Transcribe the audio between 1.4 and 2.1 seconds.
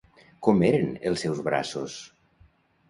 braços?